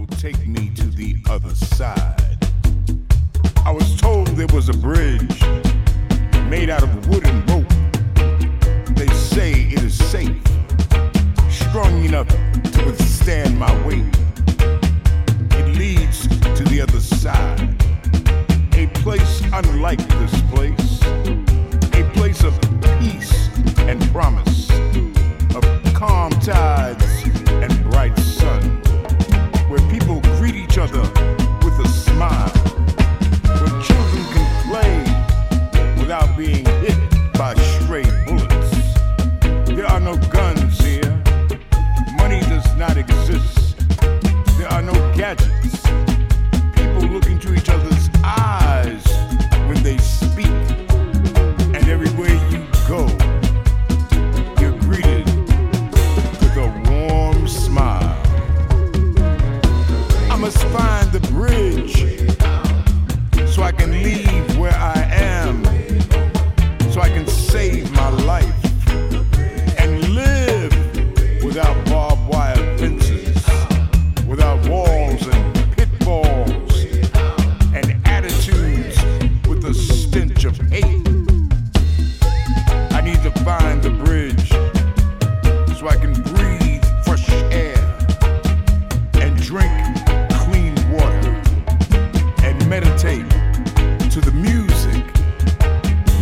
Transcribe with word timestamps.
will 0.00 0.16
take 0.16 0.46
me 0.46 0.70
to 0.70 0.86
the 0.86 1.14
other 1.28 1.54
side. 1.54 2.38
I 3.66 3.70
was 3.70 4.00
told 4.00 4.28
there 4.28 4.46
was 4.46 4.70
a 4.70 4.72
bridge 4.72 5.42
made 6.48 6.70
out 6.70 6.82
of 6.82 7.08
wood 7.08 7.26
and 7.26 7.50
rope. 7.50 7.68
They 8.96 9.08
say 9.08 9.52
it 9.52 9.82
is 9.82 9.94
safe, 9.94 10.40
strong 11.50 12.02
enough 12.02 12.28
to 12.28 12.84
withstand 12.86 13.58
my 13.58 13.72
weight. 13.86 14.14
It 15.58 15.76
leads 15.76 16.26
to 16.28 16.64
the 16.64 16.80
other 16.80 17.00
side, 17.00 17.60
a 18.72 18.86
place 19.02 19.42
unlike 19.52 20.02
this 20.20 20.42
place, 20.50 21.02
a 21.92 22.10
place 22.14 22.42
of 22.42 22.58
peace 23.00 23.50
and 23.80 24.00
promise, 24.12 24.70
of 25.54 25.62
calm 25.92 26.32
tides 26.40 26.99
drink 89.50 89.96
clean 90.30 90.72
water, 90.92 91.42
and 92.44 92.68
meditate 92.68 93.28
to 94.08 94.20
the 94.20 94.30
music 94.32 95.04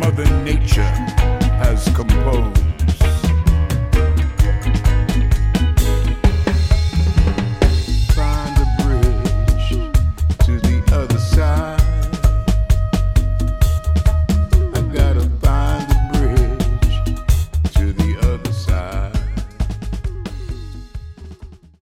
Mother 0.00 0.28
Nature. 0.42 1.21